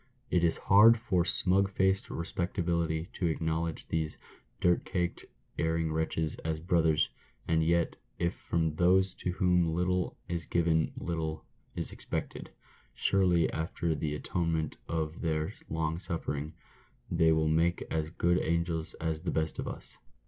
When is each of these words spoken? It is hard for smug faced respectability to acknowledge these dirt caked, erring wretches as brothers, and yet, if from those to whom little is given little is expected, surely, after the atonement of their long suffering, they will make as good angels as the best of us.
It 0.31 0.43
is 0.43 0.57
hard 0.57 0.97
for 0.99 1.23
smug 1.23 1.69
faced 1.69 2.09
respectability 2.09 3.09
to 3.13 3.27
acknowledge 3.27 3.87
these 3.87 4.17
dirt 4.59 4.83
caked, 4.83 5.25
erring 5.59 5.93
wretches 5.93 6.37
as 6.37 6.59
brothers, 6.59 7.07
and 7.47 7.63
yet, 7.63 7.97
if 8.17 8.33
from 8.33 8.77
those 8.77 9.13
to 9.13 9.33
whom 9.33 9.75
little 9.75 10.17
is 10.27 10.45
given 10.47 10.91
little 10.97 11.45
is 11.75 11.91
expected, 11.91 12.49
surely, 12.95 13.47
after 13.53 13.93
the 13.93 14.15
atonement 14.15 14.75
of 14.89 15.21
their 15.21 15.53
long 15.69 15.99
suffering, 15.99 16.53
they 17.11 17.31
will 17.31 17.47
make 17.47 17.83
as 17.91 18.09
good 18.09 18.39
angels 18.41 18.95
as 18.95 19.21
the 19.21 19.29
best 19.29 19.59
of 19.59 19.67
us. 19.67 19.99